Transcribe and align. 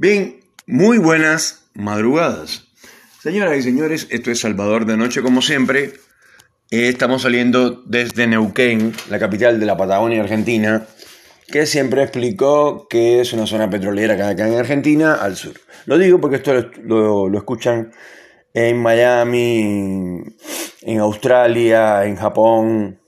Bien, 0.00 0.38
muy 0.68 0.98
buenas 0.98 1.68
madrugadas. 1.74 2.68
Señoras 3.20 3.58
y 3.58 3.62
señores, 3.62 4.06
esto 4.10 4.30
es 4.30 4.38
Salvador 4.38 4.86
de 4.86 4.96
Noche 4.96 5.22
como 5.22 5.42
siempre. 5.42 5.94
Eh, 6.70 6.86
estamos 6.88 7.22
saliendo 7.22 7.82
desde 7.84 8.28
Neuquén, 8.28 8.92
la 9.10 9.18
capital 9.18 9.58
de 9.58 9.66
la 9.66 9.76
Patagonia 9.76 10.22
Argentina, 10.22 10.86
que 11.48 11.66
siempre 11.66 12.04
explicó 12.04 12.86
que 12.88 13.20
es 13.20 13.32
una 13.32 13.44
zona 13.44 13.68
petrolera 13.68 14.14
que 14.14 14.22
acá 14.22 14.46
en 14.46 14.54
Argentina 14.54 15.14
al 15.14 15.34
sur. 15.34 15.54
Lo 15.86 15.98
digo 15.98 16.20
porque 16.20 16.36
esto 16.36 16.54
lo, 16.84 17.36
escuchan 17.36 17.90
en 18.54 18.80
Miami, 18.80 20.22
en 20.82 20.98
Australia, 21.00 22.04
en 22.04 22.14
Japón, 22.14 23.00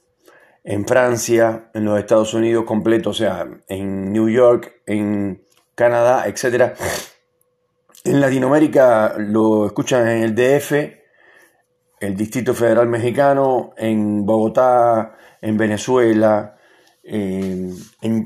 en 0.64 0.84
Francia, 0.84 1.70
en 1.72 1.84
los 1.84 2.00
Estados 2.00 2.34
Unidos 2.34 2.64
completo, 2.64 3.11
o 3.11 3.14
sea, 3.14 3.46
en 3.68 4.12
New 4.12 4.29
York, 4.29 4.82
en 4.86 5.45
Canadá, 5.80 6.26
etc. 6.26 6.74
En 8.05 8.20
Latinoamérica 8.20 9.14
lo 9.16 9.64
escuchan 9.64 10.06
en 10.09 10.22
el 10.24 10.34
DF, 10.34 10.72
el 12.00 12.14
Distrito 12.14 12.52
Federal 12.52 12.86
Mexicano, 12.86 13.72
en 13.78 14.27
Bogotá, 14.27 15.16
en 15.41 15.56
Venezuela, 15.56 16.58
en, 17.02 17.74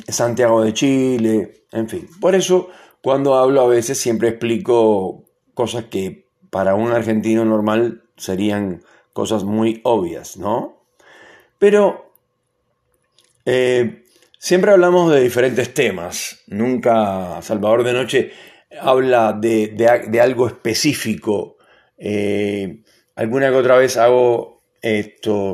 Santiago 0.09 0.65
de 0.65 0.73
Chile, 0.73 1.66
en 1.70 1.88
fin. 1.88 2.09
Por 2.20 2.34
eso, 2.34 2.70
cuando 3.01 3.37
hablo 3.37 3.60
a 3.60 3.68
veces 3.68 3.98
siempre 3.98 4.30
explico 4.30 5.23
cosas 5.55 5.84
que 5.84 6.27
para 6.51 6.74
un 6.74 6.91
argentino 6.91 7.45
normal 7.45 8.02
serían 8.16 8.82
cosas 9.12 9.45
muy 9.45 9.80
obvias, 9.84 10.37
¿no? 10.37 10.88
Pero 11.60 12.10
eh, 13.45 14.04
Siempre 14.45 14.73
hablamos 14.73 15.11
de 15.11 15.23
diferentes 15.23 15.73
temas, 15.73 16.43
nunca 16.48 17.41
Salvador 17.41 17.83
de 17.83 17.95
Noche 17.95 18.33
habla 18.79 19.33
de, 19.33 20.21
algo 20.23 20.47
específico. 20.47 21.57
Eh, 21.96 22.83
alguna 23.15 23.49
que 23.49 23.55
otra 23.55 23.79
vez 23.79 23.96
hago 23.96 24.60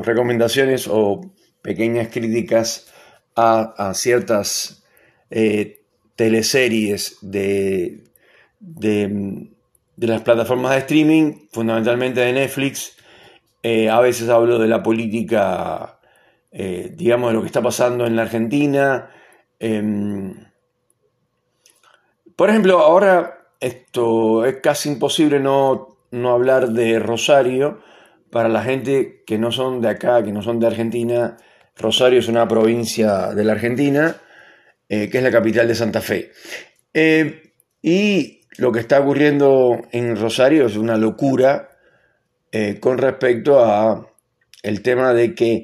recomendaciones 0.03 0.89
o 0.91 1.21
pequeñas 1.61 2.09
críticas 2.09 2.91
a, 3.33 3.93
ciertas 3.95 4.83
eh, 5.29 5.85
teleseries 6.17 7.17
de, 7.21 8.03
de, 8.59 9.47
las 9.95 10.21
plataformas 10.21 10.73
de 10.73 10.79
streaming, 10.79 11.47
fundamentalmente 11.53 12.19
de 12.19 12.33
Netflix. 12.33 12.97
Eh, 13.63 13.87
a 13.87 14.01
veces 14.01 14.27
hablo 14.27 14.59
de 14.59 14.67
la 14.67 14.83
política 14.83 16.00
eh, 16.51 16.91
digamos, 16.93 17.29
de 17.29 17.35
lo 17.35 17.41
que 17.41 17.47
está 17.47 17.61
pasando 17.61 18.05
en 18.05 18.15
la 18.15 18.23
Argentina. 18.23 19.09
Em, 19.57 20.33
por 22.35 22.49
ejemplo, 22.49 22.79
ahora 22.79 23.47
esto 23.59 24.45
es 24.45 24.57
casi 24.61 24.89
imposible 24.89 25.39
no, 25.39 25.97
hablar 26.29 26.69
de 26.69 26.99
Rosario 26.99 27.79
para 28.29 28.49
la 28.49 28.63
gente 28.63 29.23
que 29.25 29.37
no 29.37 29.51
son 29.51 29.81
de 29.81 29.89
acá, 29.89 30.23
que 30.23 30.33
no 30.33 30.41
son 30.41 30.59
de 30.59 30.67
Argentina. 30.67 31.37
Rosario 31.77 32.19
es 32.19 32.27
una 32.27 32.47
provincia 32.47 33.33
de 33.33 33.43
la 33.45 33.53
Argentina, 33.53 34.17
eh, 34.89 35.09
que 35.09 35.19
es 35.19 35.23
la 35.23 35.31
capital 35.31 35.67
de 35.69 35.75
Santa 35.75 36.01
Fe. 36.01 36.31
Eh, 36.93 37.53
y 37.81 38.41
lo 38.57 38.73
que 38.73 38.81
está 38.81 38.99
ocurriendo 38.99 39.81
en 39.91 40.17
Rosario 40.17 40.65
es 40.65 40.75
una 40.75 40.97
locura 40.97 41.69
con 42.81 42.97
respecto 42.97 43.63
a 43.63 44.11
el 44.61 44.81
tema 44.81 45.13
de 45.13 45.33
que 45.33 45.63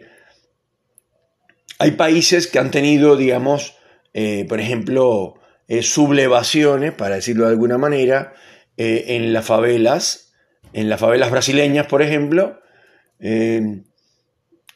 hay 1.79 1.91
países 1.91 2.47
que 2.47 2.59
han 2.59 2.71
tenido, 2.71 3.15
digamos, 3.15 3.75
eh, 4.13 4.45
por 4.49 4.59
ejemplo, 4.59 5.35
eh, 5.67 5.83
sublevaciones, 5.83 6.93
para 6.93 7.15
decirlo 7.15 7.45
de 7.45 7.51
alguna 7.51 7.77
manera, 7.77 8.33
eh, 8.77 9.05
en 9.09 9.33
las 9.33 9.45
favelas, 9.45 10.33
en 10.73 10.89
las 10.89 10.99
favelas 10.99 11.31
brasileñas, 11.31 11.87
por 11.87 12.01
ejemplo. 12.01 12.59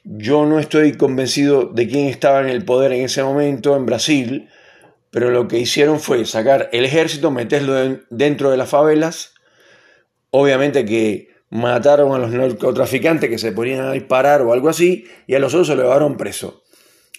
yo 0.03 0.45
no 0.47 0.57
estoy 0.57 0.93
convencido 0.93 1.65
de 1.65 1.87
quién 1.87 2.07
estaba 2.07 2.41
en 2.41 2.49
el 2.49 2.65
poder 2.65 2.91
en 2.91 3.05
ese 3.05 3.23
momento 3.23 3.75
en 3.75 3.85
Brasil, 3.85 4.49
pero 5.11 5.29
lo 5.29 5.47
que 5.47 5.59
hicieron 5.59 5.99
fue 5.99 6.25
sacar 6.25 6.69
el 6.71 6.85
ejército, 6.85 7.29
meterlo 7.29 7.99
dentro 8.09 8.49
de 8.49 8.57
las 8.57 8.69
favelas. 8.69 9.33
Obviamente 10.31 10.85
que 10.85 11.29
mataron 11.49 12.13
a 12.13 12.17
los 12.17 12.31
narcotraficantes 12.31 13.29
que 13.29 13.37
se 13.37 13.51
ponían 13.51 13.85
a 13.85 13.91
disparar 13.91 14.41
o 14.41 14.53
algo 14.53 14.69
así, 14.69 15.05
y 15.27 15.35
a 15.35 15.39
los 15.39 15.53
otros 15.53 15.67
se 15.67 15.75
lo 15.75 15.83
llevaron 15.83 16.17
preso 16.17 16.63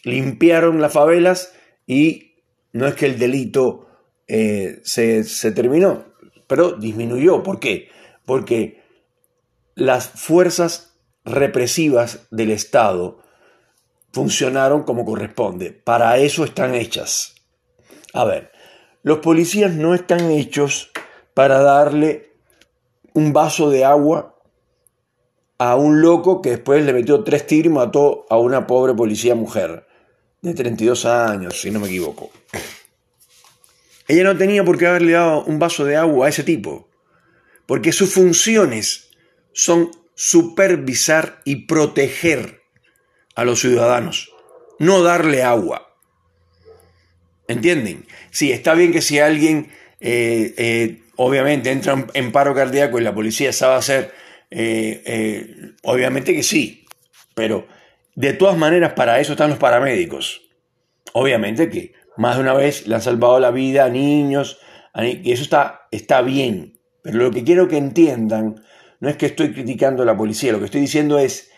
limpiaron 0.03 0.81
las 0.81 0.93
favelas 0.93 1.53
y 1.87 2.35
no 2.73 2.87
es 2.87 2.95
que 2.95 3.07
el 3.07 3.19
delito 3.19 3.87
eh, 4.27 4.81
se, 4.85 5.25
se 5.25 5.53
terminó, 5.53 6.05
pero 6.47 6.73
disminuyó. 6.73 7.43
¿Por 7.43 7.61
qué? 7.61 7.91
Porque 8.25 8.83
las 9.75 10.09
fuerzas 10.09 10.95
represivas 11.25 12.27
del 12.31 12.51
Estado 12.51 13.21
funcionaron 14.13 14.83
como 14.83 15.05
corresponde. 15.05 15.73
Para 15.73 16.19
eso 16.19 16.45
están 16.45 16.75
hechas. 16.75 17.35
A 18.13 18.25
ver, 18.25 18.53
los 19.03 19.19
policías 19.19 19.73
no 19.73 19.95
están 19.95 20.31
hechos 20.31 20.91
para 21.35 21.61
darle 21.63 22.33
un 23.15 23.33
vaso 23.33 23.71
de 23.71 23.85
agua 23.85 24.37
a 25.59 25.77
un 25.77 26.01
loco 26.01 26.43
que 26.43 26.51
después 26.51 26.85
le 26.85 26.93
metió 26.93 27.23
tres 27.25 27.47
tiros 27.47 27.71
y 27.71 27.75
mató 27.75 28.27
a 28.29 28.37
una 28.37 28.67
pobre 28.67 28.95
policía 28.95 29.35
mujer 29.35 29.87
de 30.43 30.55
32 30.55 31.05
años, 31.05 31.61
si 31.61 31.71
no 31.71 31.79
me 31.79 31.87
equivoco. 31.87 32.33
Ella 34.09 34.25
no 34.25 34.37
tenía 34.37 34.65
por 34.65 34.77
qué 34.77 34.89
haberle 34.89 35.13
dado 35.13 35.45
un 35.45 35.61
vaso 35.61 35.85
de 35.85 35.97
agua 35.97 36.27
a 36.27 36.29
ese 36.29 36.43
tipo, 36.43 36.89
porque 37.67 37.93
sus 37.93 38.13
funciones 38.13 39.11
son 39.53 39.91
supervisar 40.15 41.41
y 41.45 41.67
proteger 41.67 42.63
a 43.37 43.45
los 43.45 43.61
ciudadanos, 43.61 44.31
no 44.81 45.03
darle 45.03 45.45
agua. 45.45 45.97
¿Entienden? 47.47 48.07
Sí, 48.31 48.51
está 48.51 48.75
bien 48.75 48.93
que 48.93 49.01
si 49.01 49.21
alguien 49.21 49.71
eh, 50.01 50.55
eh, 50.57 51.03
obviamente 51.17 51.71
entra 51.71 52.07
en 52.15 52.33
paro 52.33 52.55
cardíaco 52.55 52.99
y 52.99 53.03
la 53.05 53.15
policía 53.15 53.53
sabe 53.53 53.77
hacer, 53.77 54.15
eh, 54.51 55.73
obviamente 55.83 56.35
que 56.35 56.43
sí, 56.43 56.85
pero 57.35 57.69
de 58.15 58.33
todas 58.33 58.57
maneras, 58.57 58.93
para 58.93 59.21
eso 59.21 59.33
están 59.33 59.51
los 59.51 59.59
paramédicos. 59.59 60.43
Obviamente 61.13 61.69
que 61.69 61.93
más 62.17 62.37
de 62.37 62.43
una 62.43 62.55
vez 62.55 62.87
le 62.87 62.95
han 62.95 63.03
salvado 63.03 63.41
la 63.41 63.51
vida 63.51 63.85
a 63.85 63.89
niños, 63.89 64.59
y 64.95 65.33
eso 65.33 65.43
está, 65.43 65.87
está 65.91 66.23
bien. 66.23 66.79
Pero 67.03 67.19
lo 67.19 67.31
que 67.31 67.45
quiero 67.45 67.69
que 67.69 67.79
entiendan 67.79 68.63
no 69.01 69.09
es 69.09 69.17
que 69.17 69.27
estoy 69.27 69.53
criticando 69.53 70.03
a 70.03 70.07
la 70.07 70.17
policía, 70.17 70.53
lo 70.53 70.59
que 70.59 70.67
estoy 70.67 70.83
diciendo 70.83 71.19
es 71.19 71.51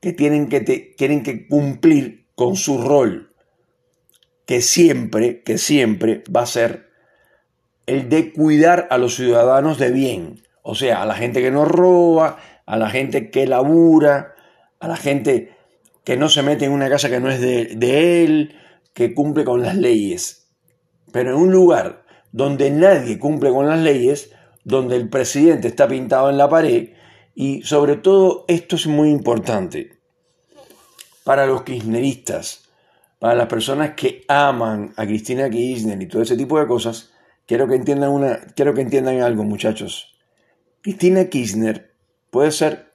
que 0.00 0.12
tienen 0.12 0.48
que, 0.48 0.60
tienen 0.60 1.22
que 1.22 1.46
cumplir 1.48 2.26
con 2.34 2.56
su 2.56 2.82
rol, 2.82 3.34
que 4.46 4.60
siempre, 4.60 5.42
que 5.42 5.58
siempre 5.58 6.22
va 6.34 6.42
a 6.42 6.46
ser 6.46 6.90
el 7.86 8.08
de 8.08 8.32
cuidar 8.32 8.86
a 8.90 8.98
los 8.98 9.16
ciudadanos 9.16 9.78
de 9.78 9.90
bien. 9.90 10.42
O 10.62 10.74
sea, 10.74 11.02
a 11.02 11.06
la 11.06 11.14
gente 11.14 11.40
que 11.40 11.50
no 11.50 11.64
roba, 11.64 12.38
a 12.66 12.76
la 12.76 12.90
gente 12.90 13.30
que 13.30 13.46
labura, 13.46 14.34
a 14.80 14.88
la 14.88 14.96
gente 14.96 15.55
que 16.06 16.16
no 16.16 16.28
se 16.28 16.44
mete 16.44 16.66
en 16.66 16.70
una 16.70 16.88
casa 16.88 17.10
que 17.10 17.18
no 17.18 17.28
es 17.28 17.40
de, 17.40 18.22
él, 18.24 18.54
que 18.94 19.12
cumple 19.12 19.42
con 19.42 19.60
las 19.60 19.74
leyes. 19.76 20.46
Pero 21.10 21.30
en 21.30 21.36
un 21.36 21.50
lugar 21.50 22.04
donde 22.30 22.70
nadie 22.70 23.18
cumple 23.18 23.50
con 23.50 23.66
las 23.66 23.80
leyes, 23.80 24.30
donde 24.62 24.94
el 24.94 25.08
presidente 25.08 25.66
está 25.66 25.88
pintado 25.88 26.30
en 26.30 26.38
la 26.38 26.48
pared, 26.48 26.90
y 27.34 27.62
sobre 27.62 27.96
todo 27.96 28.44
esto 28.46 28.76
es 28.76 28.86
muy 28.86 29.10
importante 29.10 29.98
para 31.24 31.44
los 31.44 31.64
kirchneristas, 31.64 32.68
para 33.18 33.34
las 33.34 33.48
personas 33.48 33.94
que 33.96 34.24
aman 34.28 34.94
a 34.96 35.06
Cristina 35.06 35.50
Kirchner 35.50 36.00
y 36.00 36.06
todo 36.06 36.22
ese 36.22 36.36
tipo 36.36 36.60
de 36.60 36.68
cosas, 36.68 37.10
quiero 37.46 37.66
que 37.66 37.74
entiendan, 37.74 38.10
una, 38.10 38.38
quiero 38.54 38.74
que 38.74 38.82
entiendan 38.82 39.22
algo, 39.22 39.42
muchachos. 39.42 40.16
Cristina 40.82 41.24
Kirchner 41.24 41.96
puede 42.30 42.52
ser 42.52 42.85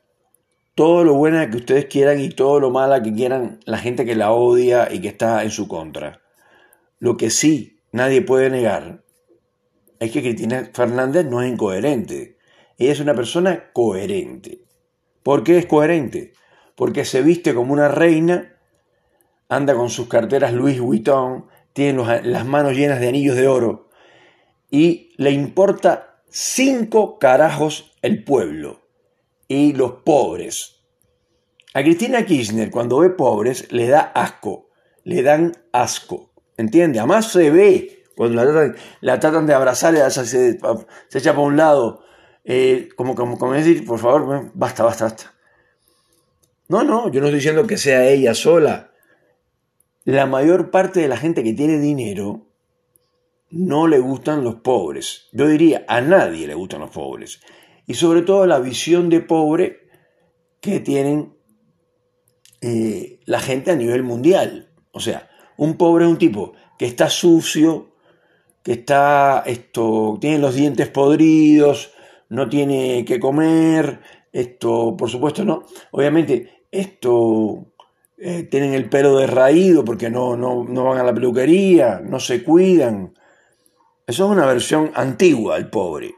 todo 0.81 1.03
lo 1.03 1.13
buena 1.13 1.47
que 1.51 1.57
ustedes 1.57 1.85
quieran 1.85 2.19
y 2.19 2.29
todo 2.29 2.59
lo 2.59 2.71
mala 2.71 3.03
que 3.03 3.13
quieran 3.13 3.59
la 3.65 3.77
gente 3.77 4.03
que 4.03 4.15
la 4.15 4.31
odia 4.31 4.91
y 4.91 4.99
que 4.99 5.09
está 5.09 5.43
en 5.43 5.51
su 5.51 5.67
contra. 5.67 6.23
Lo 6.97 7.17
que 7.17 7.29
sí 7.29 7.77
nadie 7.91 8.23
puede 8.23 8.49
negar 8.49 9.03
es 9.99 10.11
que 10.11 10.23
Cristina 10.23 10.71
Fernández 10.73 11.27
no 11.27 11.43
es 11.43 11.51
incoherente. 11.51 12.39
Ella 12.79 12.93
es 12.93 12.99
una 12.99 13.13
persona 13.13 13.71
coherente. 13.73 14.63
¿Por 15.21 15.43
qué 15.43 15.59
es 15.59 15.67
coherente? 15.67 16.33
Porque 16.73 17.05
se 17.05 17.21
viste 17.21 17.53
como 17.53 17.73
una 17.73 17.87
reina, 17.87 18.55
anda 19.49 19.75
con 19.75 19.91
sus 19.91 20.07
carteras 20.07 20.51
Louis 20.51 20.79
Vuitton, 20.79 21.45
tiene 21.73 22.23
las 22.23 22.45
manos 22.47 22.73
llenas 22.73 22.99
de 22.99 23.07
anillos 23.07 23.35
de 23.35 23.47
oro 23.47 23.87
y 24.71 25.13
le 25.17 25.29
importa 25.29 26.23
cinco 26.27 27.19
carajos 27.19 27.93
el 28.01 28.23
pueblo 28.23 28.80
y 29.51 29.73
los 29.73 29.91
pobres. 30.03 30.81
A 31.73 31.81
Cristina 31.81 32.25
Kirchner 32.25 32.71
cuando 32.71 32.99
ve 32.99 33.09
pobres 33.09 33.71
le 33.71 33.87
da 33.87 34.01
asco, 34.01 34.69
le 35.03 35.23
dan 35.23 35.53
asco, 35.71 36.31
¿entiende? 36.57 36.99
Además 36.99 37.31
se 37.31 37.49
ve 37.49 38.03
cuando 38.15 38.43
la 39.01 39.19
tratan, 39.19 39.47
de 39.47 39.53
abrazar, 39.53 40.11
se, 40.11 40.25
se, 40.25 40.59
echa 41.13 41.31
para 41.31 41.47
un 41.47 41.57
lado, 41.57 42.03
eh, 42.43 42.89
como, 42.95 43.15
como, 43.15 43.37
como 43.37 43.53
decir, 43.53 43.85
por 43.85 43.99
favor, 43.99 44.51
basta, 44.53 44.83
basta, 44.83 45.05
basta. 45.05 45.33
No, 46.67 46.83
no, 46.83 47.11
yo 47.11 47.19
no 47.19 47.27
estoy 47.27 47.39
diciendo 47.39 47.67
que 47.67 47.77
sea 47.77 48.07
ella 48.07 48.33
sola. 48.33 48.91
La 50.05 50.25
mayor 50.25 50.71
parte 50.71 51.01
de 51.01 51.07
la 51.07 51.17
gente 51.17 51.43
que 51.43 51.53
tiene 51.53 51.79
dinero 51.79 52.47
no 53.49 53.87
le 53.87 53.99
gustan 53.99 54.43
los 54.43 54.55
pobres. 54.55 55.27
Yo 55.33 55.47
diría, 55.47 55.83
a 55.87 56.01
nadie 56.01 56.47
le 56.47 56.53
gustan 56.53 56.81
los 56.81 56.91
pobres. 56.91 57.41
Y 57.87 57.95
sobre 57.95 58.21
todo 58.21 58.45
la 58.45 58.59
visión 58.59 59.09
de 59.09 59.21
pobre 59.21 59.89
que 60.59 60.79
tienen 60.79 61.33
eh, 62.61 63.19
la 63.25 63.39
gente 63.39 63.71
a 63.71 63.75
nivel 63.75 64.03
mundial. 64.03 64.71
O 64.91 64.99
sea, 64.99 65.29
un 65.57 65.77
pobre 65.77 66.05
es 66.05 66.11
un 66.11 66.17
tipo 66.17 66.53
que 66.77 66.85
está 66.85 67.09
sucio, 67.09 67.95
que 68.63 68.73
está, 68.73 69.43
esto, 69.45 70.17
tiene 70.21 70.39
los 70.39 70.55
dientes 70.55 70.87
podridos, 70.89 71.91
no 72.29 72.47
tiene 72.47 73.03
que 73.05 73.19
comer, 73.19 73.99
esto, 74.31 74.95
por 74.97 75.09
supuesto, 75.09 75.43
no. 75.43 75.65
Obviamente, 75.91 76.65
esto, 76.71 77.73
eh, 78.17 78.43
tienen 78.43 78.75
el 78.75 78.87
pelo 78.87 79.17
derraído 79.17 79.83
porque 79.83 80.11
no, 80.11 80.37
no, 80.37 80.63
no 80.63 80.83
van 80.83 80.99
a 80.99 81.03
la 81.03 81.13
peluquería, 81.13 81.99
no 82.03 82.19
se 82.19 82.43
cuidan. 82.43 83.13
Eso 84.05 84.25
es 84.25 84.31
una 84.31 84.45
versión 84.45 84.91
antigua 84.93 85.55
al 85.55 85.69
pobre. 85.71 86.13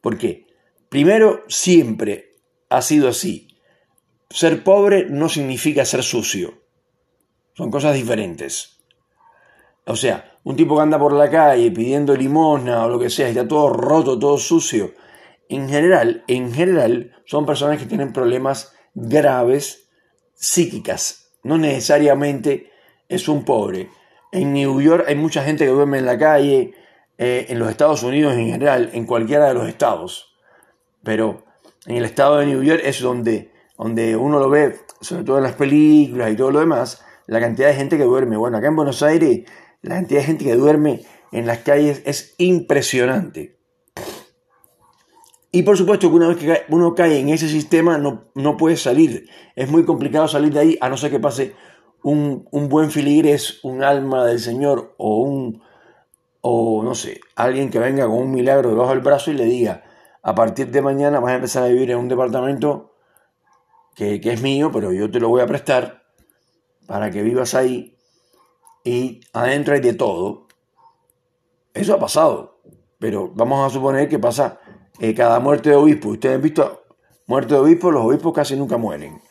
porque 0.00 0.47
Primero, 0.88 1.44
siempre 1.48 2.36
ha 2.70 2.82
sido 2.82 3.08
así. 3.08 3.48
Ser 4.30 4.62
pobre 4.64 5.06
no 5.08 5.28
significa 5.28 5.84
ser 5.84 6.02
sucio. 6.02 6.62
Son 7.54 7.70
cosas 7.70 7.94
diferentes. 7.94 8.78
O 9.86 9.96
sea, 9.96 10.38
un 10.44 10.56
tipo 10.56 10.76
que 10.76 10.82
anda 10.82 10.98
por 10.98 11.12
la 11.12 11.30
calle 11.30 11.70
pidiendo 11.70 12.14
limosna 12.14 12.84
o 12.84 12.88
lo 12.88 12.98
que 12.98 13.10
sea, 13.10 13.28
y 13.28 13.30
está 13.30 13.48
todo 13.48 13.70
roto, 13.70 14.18
todo 14.18 14.38
sucio. 14.38 14.92
En 15.48 15.68
general, 15.68 16.24
en 16.28 16.52
general, 16.52 17.16
son 17.24 17.46
personas 17.46 17.78
que 17.78 17.86
tienen 17.86 18.12
problemas 18.12 18.74
graves 18.94 19.88
psíquicas. 20.34 21.32
No 21.42 21.58
necesariamente 21.58 22.70
es 23.08 23.28
un 23.28 23.44
pobre. 23.44 23.90
En 24.30 24.52
New 24.52 24.80
York 24.80 25.04
hay 25.08 25.14
mucha 25.14 25.42
gente 25.42 25.64
que 25.64 25.70
duerme 25.70 25.98
en 25.98 26.06
la 26.06 26.18
calle, 26.18 26.74
eh, 27.16 27.46
en 27.48 27.58
los 27.58 27.70
Estados 27.70 28.02
Unidos 28.02 28.34
en 28.34 28.50
general, 28.50 28.90
en 28.92 29.06
cualquiera 29.06 29.48
de 29.48 29.54
los 29.54 29.68
estados. 29.68 30.37
Pero 31.02 31.44
en 31.86 31.96
el 31.96 32.04
estado 32.04 32.38
de 32.38 32.46
New 32.46 32.62
York 32.62 32.82
es 32.84 33.00
donde 33.00 33.52
donde 33.78 34.16
uno 34.16 34.40
lo 34.40 34.50
ve, 34.50 34.76
sobre 35.00 35.22
todo 35.22 35.38
en 35.38 35.44
las 35.44 35.54
películas 35.54 36.32
y 36.32 36.36
todo 36.36 36.50
lo 36.50 36.58
demás, 36.58 37.00
la 37.26 37.40
cantidad 37.40 37.68
de 37.68 37.74
gente 37.74 37.96
que 37.96 38.02
duerme. 38.02 38.36
Bueno, 38.36 38.58
acá 38.58 38.66
en 38.66 38.76
Buenos 38.76 39.02
Aires, 39.04 39.44
la 39.82 39.94
cantidad 39.94 40.20
de 40.20 40.26
gente 40.26 40.44
que 40.44 40.56
duerme 40.56 41.02
en 41.30 41.46
las 41.46 41.58
calles 41.58 42.02
es 42.04 42.34
impresionante. 42.38 43.56
Y 45.52 45.62
por 45.62 45.78
supuesto 45.78 46.10
que 46.10 46.16
una 46.16 46.28
vez 46.28 46.36
que 46.36 46.62
uno 46.68 46.94
cae 46.94 47.20
en 47.20 47.28
ese 47.28 47.48
sistema 47.48 47.96
no, 47.98 48.24
no 48.34 48.56
puede 48.56 48.76
salir. 48.76 49.30
Es 49.54 49.70
muy 49.70 49.84
complicado 49.84 50.26
salir 50.26 50.52
de 50.52 50.60
ahí 50.60 50.78
a 50.80 50.88
no 50.88 50.96
ser 50.96 51.10
que 51.10 51.20
pase 51.20 51.54
un, 52.02 52.48
un 52.50 52.68
buen 52.68 52.90
filigres, 52.90 53.60
un 53.62 53.84
alma 53.84 54.26
del 54.26 54.40
Señor 54.40 54.94
o 54.98 55.18
un, 55.18 55.62
o 56.40 56.82
no 56.82 56.94
sé, 56.94 57.20
alguien 57.36 57.70
que 57.70 57.78
venga 57.78 58.06
con 58.06 58.16
un 58.16 58.32
milagro 58.32 58.70
debajo 58.70 58.90
del 58.90 59.00
brazo 59.00 59.30
y 59.30 59.34
le 59.34 59.44
diga, 59.44 59.84
a 60.28 60.34
partir 60.34 60.70
de 60.70 60.82
mañana 60.82 61.20
vas 61.20 61.32
a 61.32 61.36
empezar 61.36 61.62
a 61.62 61.68
vivir 61.68 61.90
en 61.90 61.96
un 61.96 62.06
departamento 62.06 62.92
que, 63.94 64.20
es 64.22 64.42
mío, 64.42 64.70
pero 64.70 64.92
yo 64.92 65.10
te 65.10 65.20
lo 65.20 65.30
voy 65.30 65.40
a 65.40 65.46
prestar 65.46 66.02
para 66.86 67.10
que 67.10 67.22
vivas 67.22 67.54
ahí 67.54 67.96
y 68.84 69.22
adentro 69.32 69.72
hay 69.72 69.80
de 69.80 69.94
todo. 69.94 70.46
Eso 71.72 71.94
ha 71.94 71.98
pasado, 71.98 72.60
pero 72.98 73.32
vamos 73.34 73.66
a 73.66 73.72
suponer 73.72 74.06
que 74.06 74.18
pasa 74.18 74.60
eh, 75.00 75.14
cada 75.14 75.40
muerte 75.40 75.70
de 75.70 75.76
obispo. 75.76 76.10
Ustedes 76.10 76.34
han 76.34 76.42
visto 76.42 76.82
muerte 77.26 77.54
de 77.54 77.60
obispo, 77.60 77.90
los 77.90 78.04
obispos 78.04 78.34
casi 78.34 78.54
nunca 78.54 78.76
mueren. 78.76 79.22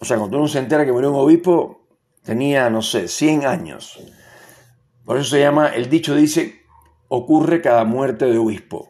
O 0.00 0.04
sea, 0.04 0.18
cuando 0.18 0.36
uno 0.36 0.48
se 0.48 0.58
entera 0.58 0.84
que 0.84 0.92
murió 0.92 1.12
un 1.12 1.16
obispo, 1.16 1.88
tenía, 2.22 2.68
no 2.68 2.82
sé, 2.82 3.08
100 3.08 3.46
años. 3.46 3.98
Por 5.06 5.16
eso 5.16 5.30
se 5.30 5.40
llama, 5.40 5.68
el 5.68 5.88
dicho 5.88 6.14
dice, 6.14 6.60
ocurre 7.08 7.62
cada 7.62 7.86
muerte 7.86 8.26
de 8.26 8.36
obispo. 8.36 8.89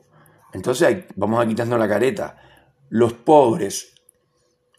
Entonces 0.53 1.05
vamos 1.17 1.45
a 1.45 1.49
quitarnos 1.49 1.79
la 1.79 1.89
careta. 1.89 2.37
Los 2.89 3.13
pobres 3.13 3.95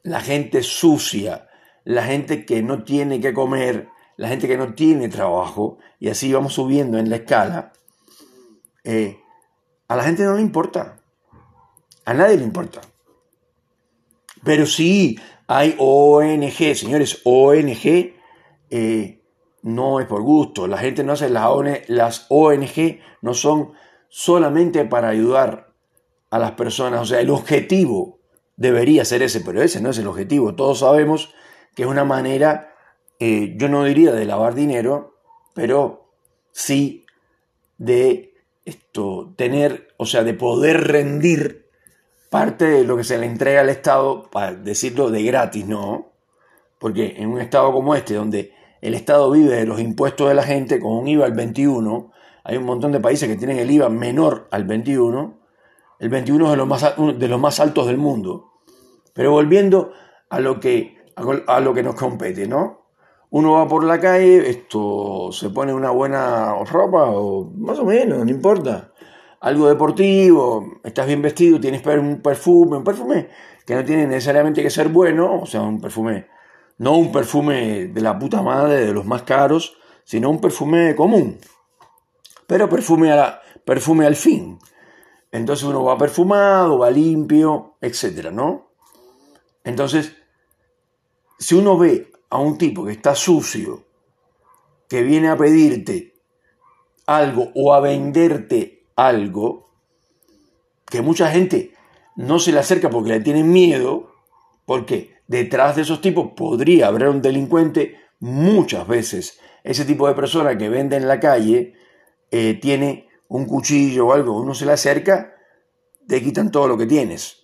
la 0.04 0.22
gente 0.22 0.64
sucia, 0.64 1.48
la 1.84 2.04
gente 2.04 2.46
que 2.46 2.62
no 2.62 2.84
tiene 2.84 3.20
que 3.20 3.34
comer, 3.34 3.90
la 4.18 4.28
gente 4.28 4.48
que 4.48 4.58
no 4.58 4.74
tiene 4.74 5.10
trabajo, 5.10 5.78
y 6.00 6.10
así 6.10 6.32
vamos 6.34 6.54
subiendo 6.54 6.98
en 6.98 7.10
la 7.10 7.18
escala, 7.18 7.74
eh, 8.84 9.20
a 9.88 9.96
la 9.96 10.04
gente 10.04 10.24
no 10.24 10.36
le 10.36 10.42
importa. 10.42 11.00
A 12.06 12.14
nadie 12.14 12.38
le 12.38 12.44
importa. 12.44 12.82
Pero 14.44 14.66
sí 14.66 15.20
hay 15.48 15.76
ONG, 15.78 16.76
señores, 16.76 17.22
ONG 17.26 18.16
eh, 18.70 19.22
no 19.64 20.00
es 20.00 20.08
por 20.08 20.22
gusto. 20.24 20.66
La 20.66 20.78
gente 20.78 21.04
no 21.04 21.14
hace 21.14 21.30
las, 21.30 21.52
las 21.88 22.26
ONG, 22.30 23.00
no 23.22 23.34
son 23.34 23.74
solamente 24.12 24.84
para 24.86 25.08
ayudar 25.08 25.74
a 26.30 26.38
las 26.38 26.52
personas. 26.52 27.02
O 27.02 27.06
sea, 27.06 27.22
el 27.22 27.32
objetivo 27.32 28.20
debería 28.58 29.06
ser 29.06 29.24
ese, 29.24 29.40
pero 29.42 29.64
ese 29.64 29.82
no 29.82 29.90
es 29.90 29.98
el 29.98 30.08
objetivo. 30.08 30.54
Todos 30.54 30.80
sabemos 30.80 31.34
que 31.76 31.84
es 31.84 31.90
una 31.90 32.04
manera, 32.04 32.76
eh, 33.20 33.56
yo 33.58 33.70
no 33.70 33.86
diría 33.86 34.12
de 34.12 34.26
lavar 34.26 34.54
dinero, 34.54 35.16
pero 35.56 36.12
sí 36.52 37.06
de 37.78 38.34
esto, 38.66 39.34
tener, 39.38 39.88
o 39.98 40.06
sea, 40.06 40.24
de 40.24 40.34
poder 40.34 40.88
rendir 40.88 41.70
parte 42.30 42.66
de 42.66 42.84
lo 42.84 42.98
que 42.98 43.04
se 43.06 43.18
le 43.18 43.26
entrega 43.26 43.62
al 43.62 43.70
Estado, 43.70 44.30
para 44.30 44.54
decirlo 44.54 45.10
de 45.10 45.24
gratis, 45.24 45.66
¿no? 45.66 46.12
Porque 46.80 47.16
en 47.18 47.30
un 47.30 47.40
Estado 47.40 47.72
como 47.72 47.96
este, 47.96 48.16
donde 48.16 48.54
el 48.82 48.94
Estado 48.94 49.32
vive 49.32 49.56
de 49.56 49.66
los 49.66 49.80
impuestos 49.80 50.28
de 50.28 50.36
la 50.36 50.44
gente 50.44 50.80
con 50.80 50.92
un 50.92 51.08
IVA 51.08 51.26
al 51.26 51.34
21, 51.34 52.11
hay 52.44 52.58
un 52.58 52.66
montón 52.66 52.92
de 52.92 53.00
países 53.00 53.30
que 53.30 53.36
tienen 53.36 53.60
el 53.60 53.70
IVA 53.70 53.90
menor 53.90 54.48
al 54.52 54.66
21, 54.66 55.40
el 56.00 56.10
21 56.10 56.46
es 56.46 56.52
de 56.52 56.58
los 56.58 56.68
más, 56.68 56.96
de 56.98 57.28
los 57.28 57.40
más 57.40 57.60
altos 57.60 57.86
del 57.88 57.98
mundo. 57.98 58.54
Pero 59.14 59.32
volviendo 59.32 59.92
a 60.30 60.40
lo 60.40 60.60
que, 60.60 60.98
a 61.16 61.60
lo 61.60 61.74
que 61.74 61.84
nos 61.84 61.96
compete, 61.96 62.48
¿no? 62.48 62.82
Uno 63.30 63.54
va 63.54 63.68
por 63.68 63.84
la 63.84 64.00
calle, 64.00 64.50
esto 64.50 65.30
se 65.32 65.50
pone 65.52 65.74
una 65.74 65.92
buena 65.92 66.54
ropa, 66.66 67.06
o 67.12 67.52
más 67.56 67.80
o 67.80 67.86
menos, 67.86 68.26
no 68.26 68.32
importa. 68.32 68.92
Algo 69.40 69.70
deportivo, 69.70 70.80
estás 70.84 71.08
bien 71.08 71.22
vestido, 71.22 71.60
tienes 71.60 71.86
un 71.86 72.22
perfume, 72.22 72.78
un 72.78 72.84
perfume 72.84 73.30
que 73.66 73.76
no 73.76 73.86
tiene 73.86 74.08
necesariamente 74.08 74.62
que 74.62 74.70
ser 74.70 74.90
bueno, 74.90 75.42
o 75.42 75.46
sea, 75.46 75.62
un 75.62 75.80
perfume, 75.80 76.28
no 76.78 76.98
un 76.98 77.12
perfume 77.12 77.88
de 77.88 78.02
la 78.02 78.20
puta 78.20 78.42
madre, 78.42 78.86
de 78.86 78.94
los 78.94 79.06
más 79.06 79.24
caros, 79.24 79.78
sino 80.04 80.30
un 80.30 80.42
perfume 80.42 80.96
común. 80.96 81.38
Pero 82.52 82.68
perfume, 82.68 83.14
a 83.14 83.42
perfume 83.64 84.06
al 84.06 84.18
fin. 84.18 84.60
Entonces 85.32 85.64
uno 85.64 85.86
va 85.86 85.98
perfumado, 85.98 86.80
va 86.80 86.92
limpio, 86.92 87.78
etcétera, 87.80 88.30
¿no? 88.30 88.74
Entonces, 89.64 90.18
si 91.40 91.56
uno 91.56 91.78
ve 91.78 92.12
a 92.30 92.40
un 92.40 92.58
tipo 92.58 92.84
que 92.84 92.92
está 92.92 93.16
sucio, 93.16 93.86
que 94.90 95.02
viene 95.02 95.30
a 95.30 95.38
pedirte 95.38 96.20
algo 97.06 97.54
o 97.56 97.74
a 97.74 97.80
venderte 97.80 98.84
algo, 98.98 99.70
que 100.88 101.02
mucha 101.02 101.32
gente 101.32 101.74
no 102.18 102.38
se 102.38 102.52
le 102.52 102.60
acerca 102.60 102.90
porque 102.90 103.12
le 103.12 103.22
tienen 103.22 103.50
miedo, 103.50 104.12
porque 104.66 105.16
detrás 105.26 105.78
de 105.78 105.84
esos 105.84 106.02
tipos 106.02 106.34
podría 106.36 106.88
haber 106.88 107.08
un 107.08 107.22
delincuente 107.22 107.96
muchas 108.20 108.86
veces. 108.90 109.40
Ese 109.64 109.86
tipo 109.86 110.06
de 110.10 110.16
persona 110.16 110.58
que 110.58 110.68
vende 110.68 110.98
en 110.98 111.08
la 111.08 111.22
calle 111.22 111.80
eh, 112.32 112.56
tiene 112.56 113.08
un 113.28 113.46
cuchillo 113.46 114.08
o 114.08 114.14
algo, 114.14 114.40
uno 114.40 114.54
se 114.54 114.66
le 114.66 114.72
acerca, 114.74 115.36
te 116.08 116.22
quitan 116.22 116.52
todo 116.52 116.68
lo 116.68 116.78
que 116.78 116.86
tienes. 116.86 117.44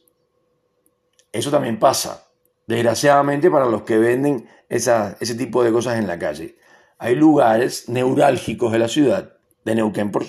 Eso 1.32 1.52
también 1.52 1.80
pasa, 1.80 2.28
desgraciadamente, 2.66 3.52
para 3.52 3.66
los 3.66 3.84
que 3.84 3.98
venden 3.98 4.50
ese 4.70 5.36
tipo 5.38 5.64
de 5.64 5.72
cosas 5.72 5.98
en 6.00 6.08
la 6.08 6.18
calle. 6.18 6.58
Hay 6.98 7.16
lugares 7.16 7.88
neurálgicos 7.90 8.72
de 8.72 8.80
la 8.80 8.88
ciudad, 8.88 9.38
de 9.64 9.76
Neuquén, 9.76 10.12
por, 10.12 10.26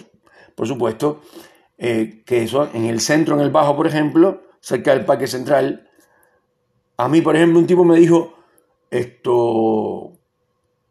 supuesto, 0.66 1.22
eh, 1.78 2.22
que 2.26 2.46
son 2.46 2.70
en 2.74 2.84
el 2.84 3.00
centro, 3.00 3.34
en 3.36 3.40
el 3.40 3.50
bajo, 3.50 3.74
por 3.76 3.86
ejemplo, 3.86 4.42
cerca 4.60 4.92
del 4.94 5.04
Parque 5.04 5.26
Central. 5.26 5.88
A 6.96 7.08
mí, 7.08 7.20
por 7.20 7.36
ejemplo, 7.36 7.58
un 7.58 7.66
tipo 7.66 7.84
me 7.84 7.96
dijo, 7.96 8.34
esto, 8.90 10.12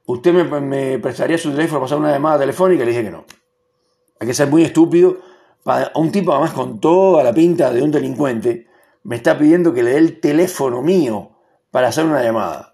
¿usted 0.06 0.34
me, 0.34 1.00
prestaría 1.00 1.38
su 1.38 1.52
teléfono 1.52 1.80
para 1.80 1.86
pasar 1.86 1.98
una 2.00 2.12
llamada 2.12 2.40
telefónica? 2.40 2.84
Le 2.84 2.92
dije 2.92 3.04
que 3.04 3.12
no. 3.12 3.26
Hay 4.20 4.28
que 4.28 4.34
ser 4.34 4.48
muy 4.48 4.64
estúpido. 4.64 5.18
Para 5.64 5.92
un 5.96 6.12
tipo, 6.12 6.32
además, 6.32 6.54
con 6.54 6.80
toda 6.80 7.24
la 7.24 7.34
pinta 7.34 7.72
de 7.72 7.82
un 7.82 7.92
delincuente, 7.92 8.68
me 9.04 9.16
está 9.16 9.38
pidiendo 9.38 9.74
que 9.74 9.84
le 9.84 9.92
dé 9.92 9.98
el 9.98 10.20
teléfono 10.20 10.82
mío 10.82 11.32
para 11.72 11.90
hacer 11.90 12.06
una 12.06 12.24
llamada. 12.24 12.74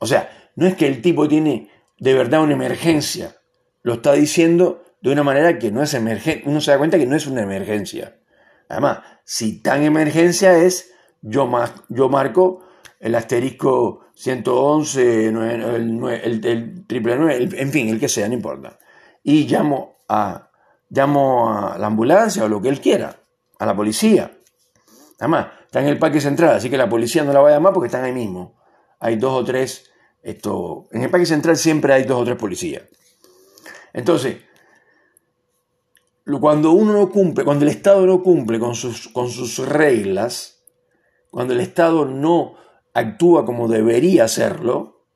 O 0.00 0.06
sea, 0.06 0.50
no 0.56 0.66
es 0.66 0.74
que 0.74 0.86
el 0.86 1.02
tipo 1.02 1.28
tiene 1.28 1.70
de 1.98 2.14
verdad 2.14 2.42
una 2.42 2.54
emergencia. 2.54 3.36
lo 3.82 3.94
está 3.94 4.12
diciendo 4.12 4.82
de 5.00 5.12
una 5.12 5.22
manera 5.22 5.58
que 5.58 5.70
no 5.70 5.82
es 5.82 5.94
emergente. 5.94 6.42
Uno 6.46 6.60
se 6.60 6.70
da 6.70 6.78
cuenta 6.78 6.98
que 6.98 7.06
no 7.06 7.16
es 7.16 7.26
una 7.26 7.42
emergencia. 7.42 8.18
Además, 8.68 9.00
si 9.24 9.62
tan 9.62 9.82
emergencia 9.82 10.58
es, 10.58 10.92
yo, 11.22 11.50
yo 11.88 12.08
marco 12.08 12.66
el 12.98 13.14
asterisco 13.14 14.06
111, 14.14 15.26
el, 15.26 16.84
triple 16.86 17.16
9, 17.16 17.48
en 17.52 17.72
fin, 17.72 17.88
el 17.88 17.98
que 17.98 18.08
sea, 18.08 18.28
no 18.28 18.34
importa. 18.34 18.78
Y 19.22 19.46
llamo 19.46 19.96
a, 20.08 20.50
llamo 20.88 21.50
a 21.50 21.78
la 21.78 21.86
ambulancia 21.86 22.44
o 22.44 22.48
lo 22.48 22.60
que 22.60 22.68
él 22.68 22.80
quiera, 22.80 23.16
a 23.58 23.66
la 23.66 23.76
policía. 23.76 24.38
Además, 25.18 25.48
está 25.66 25.80
en 25.80 25.88
el 25.88 25.98
parque 25.98 26.20
central, 26.20 26.56
así 26.56 26.70
que 26.70 26.78
la 26.78 26.88
policía 26.88 27.22
no 27.24 27.32
la 27.32 27.40
va 27.40 27.50
a 27.50 27.52
llamar 27.52 27.72
porque 27.72 27.86
están 27.86 28.04
ahí 28.04 28.12
mismo. 28.12 28.58
Hay 28.98 29.16
dos 29.16 29.32
o 29.32 29.44
tres, 29.44 29.90
esto, 30.22 30.86
en 30.92 31.02
el 31.02 31.10
parque 31.10 31.26
central 31.26 31.56
siempre 31.56 31.92
hay 31.92 32.04
dos 32.04 32.20
o 32.20 32.24
tres 32.24 32.36
policías. 32.36 32.84
Entonces, 33.92 34.38
cuando 36.40 36.72
uno 36.72 36.92
no 36.92 37.10
cumple, 37.10 37.44
cuando 37.44 37.64
el 37.64 37.70
Estado 37.70 38.06
no 38.06 38.22
cumple 38.22 38.58
con 38.58 38.74
sus, 38.74 39.08
con 39.08 39.28
sus 39.30 39.58
reglas, 39.66 40.62
cuando 41.30 41.54
el 41.54 41.60
Estado 41.60 42.04
no 42.04 42.54
actúa 42.94 43.44
como 43.44 43.68
debería 43.68 44.24
hacerlo, 44.24 45.06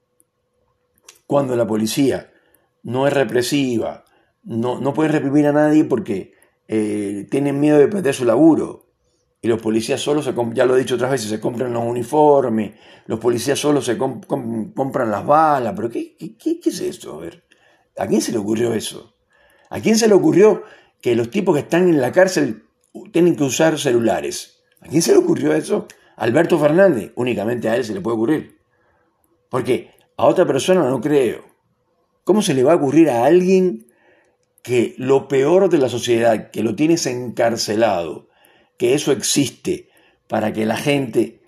cuando 1.26 1.56
la 1.56 1.66
policía 1.66 2.32
no 2.84 3.06
es 3.06 3.12
represiva, 3.12 4.04
no, 4.44 4.78
no 4.78 4.94
puede 4.94 5.10
reprimir 5.10 5.46
a 5.46 5.52
nadie 5.52 5.84
porque 5.84 6.34
eh, 6.68 7.26
tienen 7.30 7.58
miedo 7.58 7.78
de 7.78 7.88
perder 7.88 8.14
su 8.14 8.24
laburo. 8.24 8.84
Y 9.42 9.48
los 9.48 9.60
policías 9.60 10.00
solo 10.00 10.22
se 10.22 10.32
ya 10.54 10.64
lo 10.64 10.74
he 10.74 10.78
dicho 10.78 10.94
otras 10.94 11.10
veces, 11.10 11.28
se 11.28 11.40
compran 11.40 11.72
los 11.72 11.84
uniformes, 11.84 12.72
los 13.06 13.18
policías 13.18 13.58
solo 13.58 13.82
se 13.82 13.98
compran 13.98 15.10
las 15.10 15.26
balas, 15.26 15.74
pero 15.76 15.90
¿qué, 15.90 16.16
qué, 16.16 16.36
qué 16.38 16.70
es 16.70 16.80
esto? 16.80 17.14
A 17.14 17.20
ver, 17.20 17.44
¿a 17.98 18.06
quién 18.06 18.22
se 18.22 18.32
le 18.32 18.38
ocurrió 18.38 18.72
eso? 18.72 19.16
¿A 19.68 19.80
quién 19.80 19.98
se 19.98 20.08
le 20.08 20.14
ocurrió 20.14 20.62
que 21.02 21.14
los 21.14 21.30
tipos 21.30 21.54
que 21.54 21.60
están 21.60 21.88
en 21.88 22.00
la 22.00 22.12
cárcel 22.12 22.64
tienen 23.12 23.36
que 23.36 23.44
usar 23.44 23.78
celulares? 23.78 24.62
¿A 24.80 24.88
quién 24.88 25.02
se 25.02 25.12
le 25.12 25.18
ocurrió 25.18 25.52
eso? 25.52 25.88
Alberto 26.16 26.58
Fernández, 26.58 27.12
únicamente 27.16 27.68
a 27.68 27.76
él 27.76 27.84
se 27.84 27.92
le 27.92 28.00
puede 28.00 28.16
ocurrir. 28.16 28.58
Porque 29.50 29.90
a 30.16 30.26
otra 30.26 30.46
persona 30.46 30.88
no 30.88 31.00
creo. 31.00 31.53
¿Cómo 32.24 32.42
se 32.42 32.54
le 32.54 32.64
va 32.64 32.72
a 32.72 32.76
ocurrir 32.76 33.10
a 33.10 33.24
alguien 33.24 33.86
que 34.62 34.94
lo 34.96 35.28
peor 35.28 35.68
de 35.68 35.78
la 35.78 35.90
sociedad, 35.90 36.50
que 36.50 36.62
lo 36.62 36.74
tienes 36.74 37.06
encarcelado, 37.06 38.28
que 38.78 38.94
eso 38.94 39.12
existe 39.12 39.90
para 40.26 40.52
que 40.52 40.64
la 40.64 40.76
gente 40.76 41.42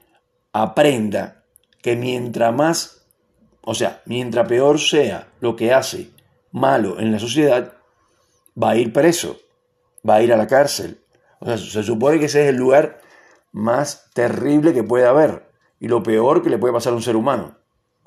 aprenda 0.53 1.45
que 1.83 1.97
mientras 1.97 2.55
más, 2.55 3.07
o 3.63 3.75
sea, 3.75 4.03
mientras 4.05 4.47
peor 4.47 4.79
sea 4.79 5.33
lo 5.41 5.57
que 5.57 5.73
hace 5.73 6.11
malo 6.53 7.01
en 7.01 7.11
la 7.11 7.19
sociedad, 7.19 7.73
va 8.63 8.71
a 8.71 8.77
ir 8.77 8.93
preso, 8.93 9.39
va 10.09 10.17
a 10.17 10.23
ir 10.23 10.33
a 10.33 10.37
la 10.37 10.47
cárcel. 10.47 11.01
O 11.41 11.47
sea, 11.47 11.57
se 11.57 11.83
supone 11.83 12.19
que 12.19 12.27
ese 12.27 12.43
es 12.43 12.49
el 12.49 12.57
lugar 12.57 13.01
más 13.53 14.11
terrible 14.13 14.75
que 14.75 14.83
puede 14.83 15.07
haber 15.07 15.51
y 15.81 15.89
lo 15.89 16.03
peor 16.03 16.43
que 16.43 16.51
le 16.51 16.59
puede 16.59 16.75
pasar 16.75 16.93
a 16.93 16.97
un 16.97 17.03
ser 17.03 17.17
humano, 17.17 17.59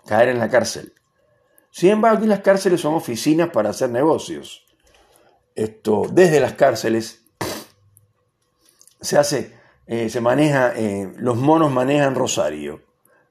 caer 0.05 0.29
en 0.29 0.39
la 0.39 0.49
cárcel. 0.49 0.93
Sin 1.71 1.91
embargo, 1.91 2.25
las 2.25 2.39
cárceles 2.39 2.81
son 2.81 2.95
oficinas 2.95 3.49
para 3.49 3.69
hacer 3.69 3.89
negocios. 3.89 4.65
Esto, 5.55 6.03
desde 6.11 6.39
las 6.39 6.53
cárceles 6.53 7.25
se 9.01 9.17
hace, 9.17 9.53
eh, 9.87 10.09
se 10.09 10.21
maneja, 10.21 10.73
eh, 10.75 11.11
los 11.17 11.37
monos 11.37 11.71
manejan 11.71 12.15
Rosario 12.15 12.81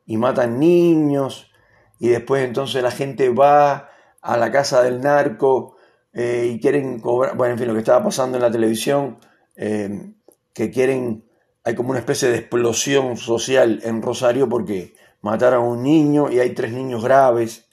y 0.07 0.16
matan 0.16 0.59
niños 0.59 1.50
y 1.99 2.09
después 2.09 2.45
entonces 2.45 2.83
la 2.83 2.90
gente 2.90 3.28
va 3.30 3.90
a 4.21 4.37
la 4.37 4.50
casa 4.50 4.83
del 4.83 5.00
narco 5.00 5.76
eh, 6.12 6.50
y 6.52 6.61
quieren 6.61 7.00
cobrar, 7.00 7.37
bueno, 7.37 7.52
en 7.52 7.59
fin, 7.59 7.68
lo 7.68 7.75
que 7.75 7.80
estaba 7.80 8.04
pasando 8.04 8.37
en 8.38 8.42
la 8.42 8.50
televisión, 8.50 9.18
que 9.54 10.71
quieren 10.71 11.28
hay 11.68 11.75
como 11.75 11.90
una 11.90 11.99
especie 11.99 12.30
de 12.30 12.38
explosión 12.38 13.18
social 13.18 13.80
en 13.85 14.00
Rosario 14.00 14.49
porque 14.49 14.95
mataron 15.21 15.64
a 15.64 15.68
un 15.68 15.83
niño 15.83 16.30
y 16.30 16.38
hay 16.38 16.54
tres 16.54 16.73
niños 16.73 17.04
graves 17.04 17.67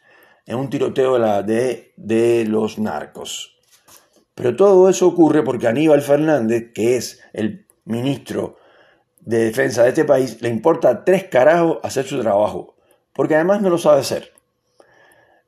en 0.45 0.57
un 0.57 0.69
tiroteo 0.69 1.13
de, 1.13 1.19
la, 1.19 1.43
de, 1.43 1.93
de 1.97 2.45
los 2.45 2.77
narcos. 2.77 3.57
Pero 4.35 4.55
todo 4.55 4.89
eso 4.89 5.07
ocurre 5.07 5.43
porque 5.43 5.67
Aníbal 5.67 6.01
Fernández, 6.01 6.71
que 6.73 6.97
es 6.97 7.21
el 7.33 7.65
ministro 7.85 8.57
de 9.21 9.45
defensa 9.45 9.83
de 9.83 9.89
este 9.89 10.05
país, 10.05 10.41
le 10.41 10.49
importa 10.49 11.03
tres 11.03 11.25
carajos 11.25 11.79
hacer 11.83 12.05
su 12.05 12.19
trabajo, 12.21 12.75
porque 13.13 13.35
además 13.35 13.61
no 13.61 13.69
lo 13.69 13.77
sabe 13.77 14.01
hacer. 14.01 14.33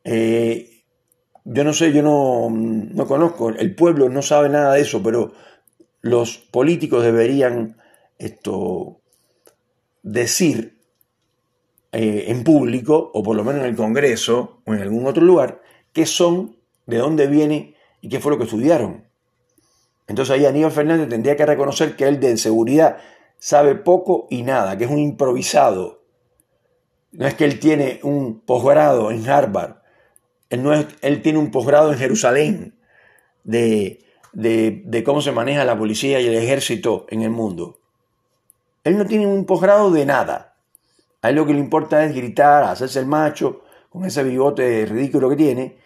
Eh, 0.04 0.84
yo 1.44 1.64
no 1.64 1.74
sé, 1.74 1.92
yo 1.92 2.02
no, 2.02 2.50
no 2.50 3.08
conozco, 3.08 3.50
el 3.50 3.76
pueblo 3.76 4.10
no 4.10 4.22
sabe 4.22 4.50
nada 4.50 4.74
de 4.74 4.82
eso, 4.82 5.04
pero 5.04 5.34
los 6.02 6.38
políticos 6.38 7.04
deberían 7.04 7.78
esto, 8.18 9.02
decir 10.02 10.77
eh, 12.00 12.26
en 12.28 12.44
público, 12.44 13.10
o 13.12 13.24
por 13.24 13.36
lo 13.36 13.44
menos 13.44 13.64
en 13.64 13.70
el 13.70 13.76
Congreso, 13.76 14.62
o 14.68 14.74
en 14.76 14.84
algún 14.84 15.08
otro 15.08 15.24
lugar, 15.24 15.64
qué 15.94 16.06
son, 16.06 16.56
de 16.86 16.98
dónde 16.98 17.26
viene 17.26 17.74
y 18.02 18.10
qué 18.10 18.20
fue 18.20 18.32
lo 18.32 18.38
que 18.38 18.44
estudiaron. 18.44 19.08
Entonces 20.06 20.36
ahí 20.36 20.46
Aníbal 20.46 20.72
Fernández 20.72 21.10
tendría 21.10 21.36
que 21.36 21.48
reconocer 21.48 21.96
que 21.96 22.08
él 22.08 22.20
de 22.20 22.38
seguridad 22.38 22.98
sabe 23.40 23.74
poco 23.74 24.28
y 24.30 24.44
nada, 24.44 24.78
que 24.78 24.84
es 24.84 24.92
un 24.92 25.00
improvisado. 25.00 26.04
No 27.14 27.26
es 27.26 27.34
que 27.34 27.46
él 27.46 27.60
tiene 27.60 28.00
un 28.04 28.42
posgrado 28.42 29.10
en 29.10 29.28
Harvard, 29.28 29.78
él, 30.52 30.62
no 30.62 30.76
es, 30.76 30.86
él 31.02 31.24
tiene 31.24 31.40
un 31.40 31.50
posgrado 31.50 31.92
en 31.92 31.98
Jerusalén 31.98 32.80
de, 33.44 34.06
de 34.34 35.04
cómo 35.04 35.22
se 35.22 35.32
maneja 35.32 35.66
la 35.66 35.76
policía 35.76 36.22
y 36.22 36.28
el 36.28 36.36
ejército 36.36 37.08
en 37.10 37.24
el 37.24 37.32
mundo. 37.32 37.80
Él 38.84 39.00
no 39.00 39.06
tiene 39.08 39.26
un 39.26 39.46
posgrado 39.46 39.90
de 39.90 40.06
nada. 40.06 40.57
A 41.22 41.30
él 41.30 41.36
lo 41.36 41.46
que 41.46 41.54
le 41.54 41.60
importa 41.60 42.04
es 42.04 42.16
gritar, 42.16 42.64
hacerse 42.64 43.00
el 43.00 43.06
macho, 43.06 43.64
con 43.90 44.06
ese 44.06 44.24
bigote 44.24 44.86
ridículo 44.86 45.30
que 45.30 45.36
tiene, 45.36 45.78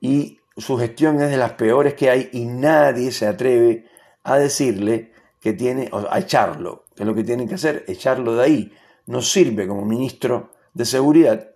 y 0.00 0.38
su 0.56 0.76
gestión 0.76 1.20
es 1.20 1.30
de 1.30 1.36
las 1.36 1.52
peores 1.52 1.94
que 1.94 2.10
hay 2.10 2.28
y 2.32 2.44
nadie 2.44 3.12
se 3.12 3.26
atreve 3.26 3.86
a 4.24 4.36
decirle 4.36 5.12
que 5.40 5.52
tiene, 5.52 5.90
a 6.10 6.18
echarlo, 6.18 6.84
que 6.94 7.02
es 7.02 7.06
lo 7.06 7.14
que 7.14 7.24
tienen 7.24 7.48
que 7.48 7.54
hacer, 7.54 7.84
echarlo 7.88 8.36
de 8.36 8.44
ahí. 8.44 8.72
No 9.06 9.22
sirve 9.22 9.66
como 9.66 9.84
ministro 9.84 10.52
de 10.74 10.84
seguridad 10.84 11.48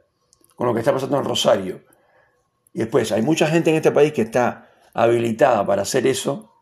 con 0.56 0.66
lo 0.66 0.74
que 0.74 0.80
está 0.80 0.92
pasando 0.92 1.18
en 1.18 1.24
Rosario. 1.24 1.80
Y 2.72 2.80
después, 2.80 3.12
hay 3.12 3.22
mucha 3.22 3.46
gente 3.46 3.70
en 3.70 3.76
este 3.76 3.92
país 3.92 4.12
que 4.12 4.22
está 4.22 4.70
habilitada 4.92 5.64
para 5.64 5.82
hacer 5.82 6.06
eso, 6.06 6.52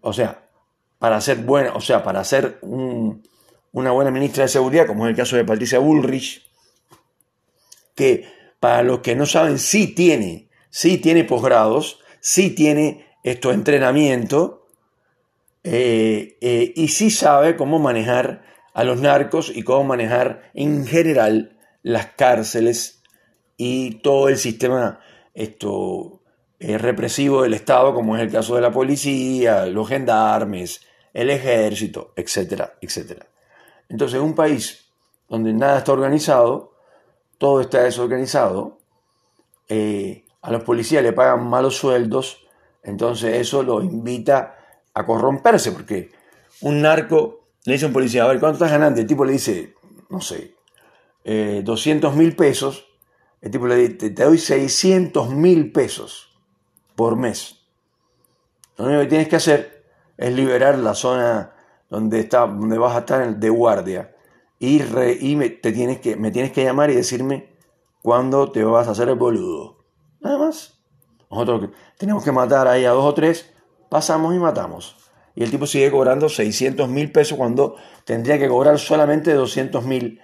o 0.00 0.12
sea, 0.12 0.48
para 0.98 1.20
ser 1.20 1.38
buena, 1.38 1.74
o 1.74 1.80
sea, 1.80 2.02
para 2.02 2.24
ser 2.24 2.58
una 3.76 3.90
buena 3.90 4.10
ministra 4.10 4.44
de 4.44 4.48
seguridad, 4.48 4.86
como 4.86 5.04
es 5.04 5.10
el 5.10 5.16
caso 5.16 5.36
de 5.36 5.44
Patricia 5.44 5.78
Bullrich, 5.78 6.50
que 7.94 8.24
para 8.58 8.82
los 8.82 9.00
que 9.00 9.14
no 9.14 9.26
saben, 9.26 9.58
sí 9.58 9.88
tiene, 9.88 10.48
sí 10.70 10.96
tiene 10.96 11.24
posgrados, 11.24 12.00
sí 12.20 12.52
tiene 12.52 13.06
esto 13.22 13.52
entrenamiento 13.52 14.66
eh, 15.62 16.38
eh, 16.40 16.72
y 16.74 16.88
sí 16.88 17.10
sabe 17.10 17.54
cómo 17.56 17.78
manejar 17.78 18.44
a 18.72 18.82
los 18.82 18.98
narcos 18.98 19.52
y 19.54 19.62
cómo 19.62 19.84
manejar 19.84 20.50
en 20.54 20.86
general 20.86 21.58
las 21.82 22.06
cárceles 22.06 23.02
y 23.58 23.96
todo 23.96 24.30
el 24.30 24.38
sistema 24.38 25.00
esto, 25.34 26.22
eh, 26.60 26.78
represivo 26.78 27.42
del 27.42 27.52
Estado, 27.52 27.92
como 27.92 28.16
es 28.16 28.22
el 28.22 28.32
caso 28.32 28.54
de 28.54 28.62
la 28.62 28.72
policía, 28.72 29.66
los 29.66 29.86
gendarmes, 29.86 30.80
el 31.12 31.28
ejército, 31.28 32.14
etcétera, 32.16 32.78
etcétera. 32.80 33.26
Entonces, 33.88 34.20
un 34.20 34.34
país 34.34 34.86
donde 35.28 35.52
nada 35.52 35.78
está 35.78 35.92
organizado, 35.92 36.72
todo 37.38 37.60
está 37.60 37.82
desorganizado, 37.82 38.78
eh, 39.68 40.24
a 40.42 40.50
los 40.52 40.62
policías 40.62 41.02
le 41.02 41.12
pagan 41.12 41.48
malos 41.48 41.76
sueldos, 41.76 42.46
entonces 42.82 43.34
eso 43.34 43.62
lo 43.62 43.82
invita 43.82 44.56
a 44.94 45.04
corromperse, 45.04 45.72
porque 45.72 46.12
un 46.60 46.82
narco 46.82 47.46
le 47.64 47.74
dice 47.74 47.84
a 47.84 47.88
un 47.88 47.94
policía, 47.94 48.24
a 48.24 48.28
ver, 48.28 48.38
¿cuánto 48.38 48.54
estás 48.54 48.70
ganando? 48.70 49.00
El 49.00 49.06
tipo 49.06 49.24
le 49.24 49.32
dice, 49.32 49.74
no 50.08 50.20
sé, 50.20 50.54
200 51.24 52.12
eh, 52.12 52.16
mil 52.16 52.36
pesos, 52.36 52.86
el 53.40 53.50
tipo 53.50 53.66
le 53.66 53.76
dice, 53.76 54.10
te 54.10 54.24
doy 54.24 54.38
600 54.38 55.30
mil 55.30 55.72
pesos 55.72 56.38
por 56.94 57.16
mes. 57.16 57.60
Lo 58.76 58.86
único 58.86 59.00
que 59.00 59.08
tienes 59.08 59.28
que 59.28 59.36
hacer 59.36 59.84
es 60.16 60.32
liberar 60.32 60.78
la 60.78 60.94
zona 60.94 61.55
donde, 61.88 62.20
está, 62.20 62.46
donde 62.46 62.78
vas 62.78 62.96
a 62.96 63.00
estar 63.00 63.36
de 63.36 63.48
guardia. 63.50 64.14
Y, 64.58 64.80
me, 65.36 65.50
te 65.50 65.72
tienes 65.72 66.00
que, 66.00 66.16
me 66.16 66.30
tienes 66.30 66.52
que 66.52 66.64
llamar 66.64 66.90
y 66.90 66.94
decirme 66.94 67.50
cuándo 68.02 68.50
te 68.50 68.64
vas 68.64 68.88
a 68.88 68.92
hacer 68.92 69.08
el 69.08 69.16
boludo. 69.16 69.84
Nada 70.20 70.38
más. 70.38 70.80
Nosotros 71.30 71.70
tenemos 71.98 72.24
que 72.24 72.32
matar 72.32 72.68
ahí 72.68 72.84
a 72.84 72.90
dos 72.90 73.04
o 73.04 73.14
tres, 73.14 73.52
pasamos 73.90 74.34
y 74.34 74.38
matamos. 74.38 74.96
Y 75.34 75.42
el 75.42 75.50
tipo 75.50 75.66
sigue 75.66 75.90
cobrando 75.90 76.28
600 76.28 76.88
mil 76.88 77.12
pesos 77.12 77.36
cuando 77.36 77.76
tendría 78.04 78.38
que 78.38 78.48
cobrar 78.48 78.78
solamente 78.78 79.34
200 79.34 79.84
mil. 79.84 80.20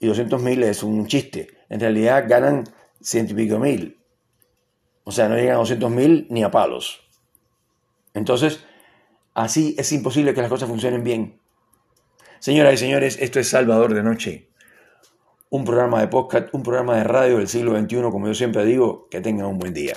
Y 0.00 0.06
200 0.06 0.40
mil 0.40 0.62
es 0.62 0.82
un 0.82 1.06
chiste. 1.06 1.48
En 1.68 1.80
realidad 1.80 2.24
ganan 2.26 2.64
ciento 3.00 3.34
y 3.34 3.36
pico 3.36 3.58
mil. 3.58 4.00
O 5.04 5.12
sea, 5.12 5.28
no 5.28 5.36
llegan 5.36 5.56
a 5.56 5.58
200 5.58 5.90
mil 5.90 6.26
ni 6.30 6.42
a 6.42 6.50
palos. 6.50 7.00
Entonces, 8.14 8.64
así 9.34 9.74
es 9.78 9.92
imposible 9.92 10.32
que 10.34 10.40
las 10.40 10.50
cosas 10.50 10.68
funcionen 10.68 11.04
bien. 11.04 11.40
Señoras 12.38 12.74
y 12.74 12.78
señores, 12.78 13.18
esto 13.20 13.40
es 13.40 13.48
Salvador 13.48 13.94
de 13.94 14.02
Noche. 14.02 14.48
Un 15.50 15.64
programa 15.64 16.00
de 16.00 16.08
podcast, 16.08 16.52
un 16.52 16.62
programa 16.62 16.96
de 16.96 17.04
radio 17.04 17.38
del 17.38 17.48
siglo 17.48 17.78
XXI, 17.78 18.02
como 18.10 18.26
yo 18.26 18.34
siempre 18.34 18.64
digo, 18.64 19.08
que 19.10 19.20
tengan 19.20 19.46
un 19.46 19.58
buen 19.58 19.72
día. 19.72 19.94